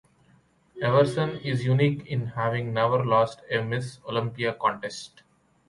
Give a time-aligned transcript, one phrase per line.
[0.81, 3.99] Everson is unique in having never lost a Ms.
[4.09, 5.21] Olympia contest.